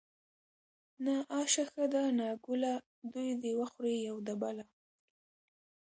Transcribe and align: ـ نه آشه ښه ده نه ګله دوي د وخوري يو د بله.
ـ 0.53 1.03
نه 1.05 1.15
آشه 1.39 1.63
ښه 1.71 1.85
ده 1.93 2.03
نه 2.19 2.27
ګله 2.45 2.73
دوي 3.11 3.29
د 3.41 3.45
وخوري 3.59 3.95
يو 4.07 4.15
د 4.27 4.29
بله. 4.41 4.65